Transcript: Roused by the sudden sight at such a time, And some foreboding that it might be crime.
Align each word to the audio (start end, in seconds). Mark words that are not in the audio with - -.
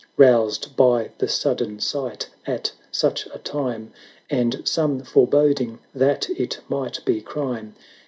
Roused 0.17 0.75
by 0.75 1.11
the 1.19 1.27
sudden 1.27 1.79
sight 1.79 2.31
at 2.47 2.71
such 2.91 3.27
a 3.31 3.37
time, 3.37 3.93
And 4.31 4.67
some 4.67 5.03
foreboding 5.03 5.77
that 5.93 6.27
it 6.31 6.59
might 6.67 7.05
be 7.05 7.21
crime. 7.21 7.75